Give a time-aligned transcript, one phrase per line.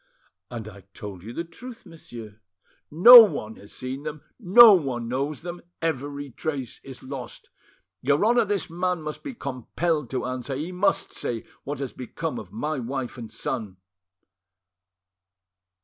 [0.49, 2.39] "And I told you the truth, monsieur."
[2.89, 7.51] "No one has seen them, no one knows them; every trace is lost.
[8.01, 12.39] Your Honour, this man must be compelled to answer, he must say what has become
[12.39, 13.77] of my wife and son!"